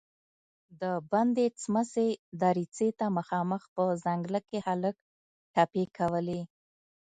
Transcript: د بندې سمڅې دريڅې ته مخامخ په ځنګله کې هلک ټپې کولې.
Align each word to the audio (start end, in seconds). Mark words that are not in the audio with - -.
د 0.81 0.83
بندې 1.11 1.45
سمڅې 1.63 2.07
دريڅې 2.41 2.87
ته 2.99 3.05
مخامخ 3.17 3.61
په 3.75 3.83
ځنګله 4.03 4.39
کې 4.49 4.57
هلک 4.67 4.95
ټپې 5.53 5.83
کولې. 5.97 6.41